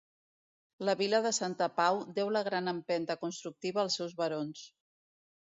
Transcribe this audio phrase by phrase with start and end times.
[0.87, 4.67] La Vila de Santa Pau deu la gran empenta constructiva als seus barons.